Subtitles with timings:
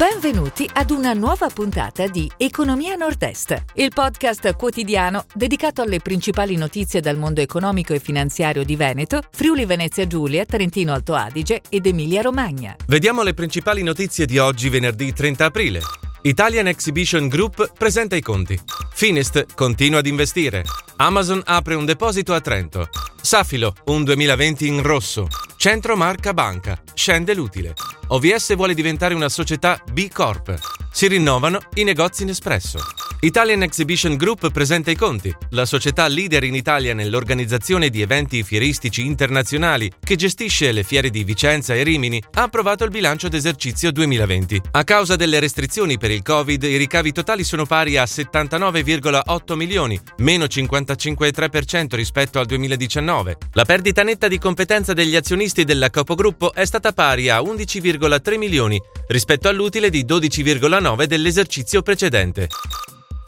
[0.00, 7.02] Benvenuti ad una nuova puntata di Economia Nord-Est, il podcast quotidiano dedicato alle principali notizie
[7.02, 12.22] dal mondo economico e finanziario di Veneto, Friuli Venezia Giulia, Trentino Alto Adige ed Emilia
[12.22, 12.76] Romagna.
[12.86, 15.80] Vediamo le principali notizie di oggi venerdì 30 aprile.
[16.22, 18.58] Italian Exhibition Group presenta i conti.
[18.94, 20.64] Finest continua ad investire.
[20.96, 22.88] Amazon apre un deposito a Trento.
[23.20, 25.28] Safilo, un 2020 in rosso.
[25.58, 27.74] Centro Marca Banca, scende l'utile.
[28.12, 30.89] OVS vuole diventare una società B Corp.
[30.92, 32.78] Si rinnovano i negozi in espresso.
[33.22, 39.04] Italian Exhibition Group presenta i conti, la società leader in Italia nell'organizzazione di eventi fieristici
[39.04, 44.60] internazionali che gestisce le fiere di Vicenza e Rimini, ha approvato il bilancio d'esercizio 2020.
[44.72, 50.00] A causa delle restrizioni per il Covid, i ricavi totali sono pari a 79,8 milioni,
[50.18, 53.36] meno 55,3% rispetto al 2019.
[53.52, 58.80] La perdita netta di competenza degli azionisti della capogruppo è stata pari a 11,3 milioni,
[59.08, 62.48] rispetto all'utile di 12,9 dell'esercizio precedente.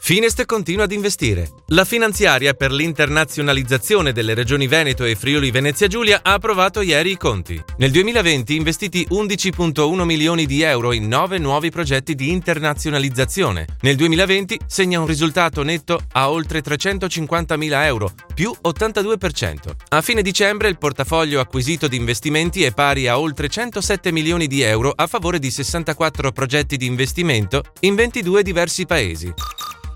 [0.05, 1.49] Finest continua ad investire.
[1.67, 7.17] La finanziaria per l'internazionalizzazione delle regioni Veneto e Friuli Venezia Giulia ha approvato ieri i
[7.17, 7.57] conti.
[7.77, 13.65] Nel 2020 investiti 11.1 milioni di euro in nove nuovi progetti di internazionalizzazione.
[13.79, 19.71] Nel 2020 segna un risultato netto a oltre 350 mila euro, più 82%.
[19.87, 24.63] A fine dicembre il portafoglio acquisito di investimenti è pari a oltre 107 milioni di
[24.63, 29.33] euro a favore di 64 progetti di investimento in 22 diversi paesi.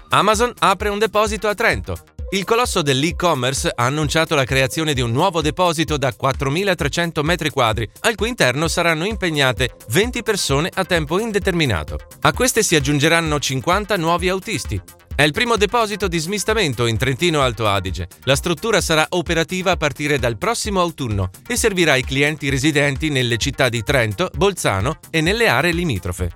[0.10, 1.98] Amazon apre un deposito a Trento.
[2.30, 7.90] Il colosso dell'e-commerce ha annunciato la creazione di un nuovo deposito da 4.300 metri quadri,
[8.02, 12.00] al cui interno saranno impegnate 20 persone a tempo indeterminato.
[12.22, 14.82] A queste si aggiungeranno 50 nuovi autisti.
[15.16, 18.08] È il primo deposito di smistamento in Trentino Alto Adige.
[18.26, 23.38] La struttura sarà operativa a partire dal prossimo autunno e servirà ai clienti residenti nelle
[23.38, 26.32] città di Trento, Bolzano e nelle aree limitrofe.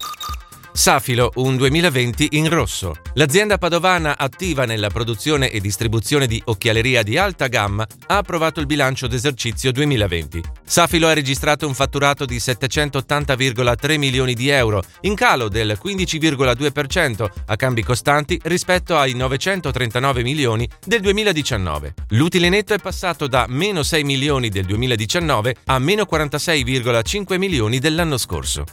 [0.73, 2.95] Safilo, un 2020 in rosso.
[3.15, 8.65] L'azienda padovana attiva nella produzione e distribuzione di occhialeria di alta gamma ha approvato il
[8.65, 10.41] bilancio d'esercizio 2020.
[10.63, 17.55] Safilo ha registrato un fatturato di 780,3 milioni di euro, in calo del 15,2% a
[17.57, 21.93] cambi costanti rispetto ai 939 milioni del 2019.
[22.09, 28.17] L'utile netto è passato da meno 6 milioni del 2019 a meno 46,5 milioni dell'anno
[28.17, 28.63] scorso.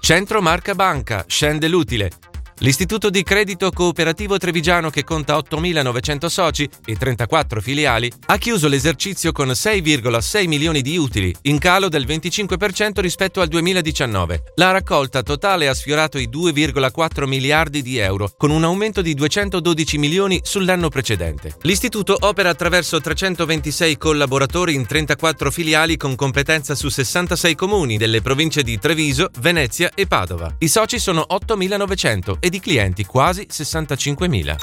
[0.00, 2.27] Centro Marca Banca, scende l'utile.
[2.60, 9.30] L'istituto di credito cooperativo trevigiano che conta 8.900 soci e 34 filiali ha chiuso l'esercizio
[9.30, 14.42] con 6,6 milioni di utili, in calo del 25% rispetto al 2019.
[14.56, 19.96] La raccolta totale ha sfiorato i 2,4 miliardi di euro, con un aumento di 212
[19.98, 21.54] milioni sull'anno precedente.
[21.62, 28.64] L'istituto opera attraverso 326 collaboratori in 34 filiali con competenza su 66 comuni delle province
[28.64, 30.56] di Treviso, Venezia e Padova.
[30.58, 34.56] I soci sono 8.900 e di clienti quasi 65.000.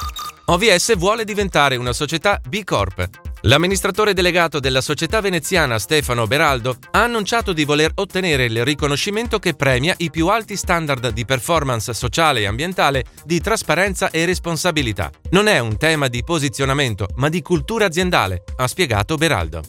[0.47, 3.09] OVS vuole diventare una società B Corp.
[3.41, 9.53] L'amministratore delegato della società veneziana Stefano Beraldo ha annunciato di voler ottenere il riconoscimento che
[9.53, 15.11] premia i più alti standard di performance sociale e ambientale, di trasparenza e responsabilità.
[15.31, 19.63] Non è un tema di posizionamento, ma di cultura aziendale, ha spiegato Beraldo.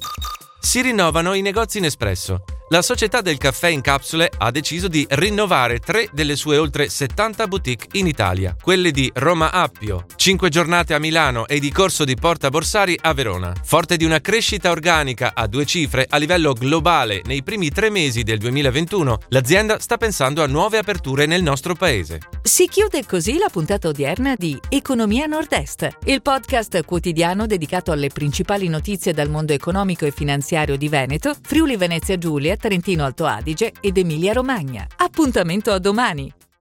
[0.58, 2.44] Si rinnovano i negozi in espresso.
[2.68, 7.46] La società del caffè in capsule ha deciso di rinnovare tre delle sue oltre 70
[7.46, 12.16] boutique in Italia, quelle di Roma Appio, 5 giornate a Milano e di Corso di
[12.16, 13.52] Porta Borsari a Verona.
[13.62, 18.24] Forte di una crescita organica a due cifre a livello globale nei primi tre mesi
[18.24, 22.18] del 2021, l'azienda sta pensando a nuove aperture nel nostro paese.
[22.42, 28.66] Si chiude così la puntata odierna di Economia Nord-Est, il podcast quotidiano dedicato alle principali
[28.66, 33.96] notizie dal mondo economico e finanziario di Veneto, Friuli Venezia Giulia, Trentino Alto Adige ed
[33.98, 34.86] Emilia Romagna.
[34.96, 36.45] Appuntamento a domani!